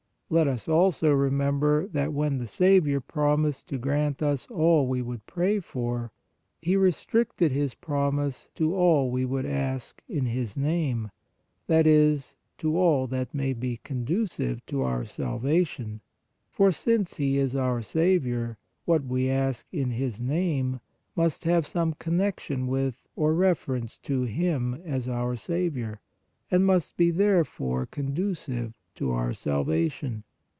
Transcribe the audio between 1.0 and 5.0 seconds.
remember that when the Saviour promised to grant us all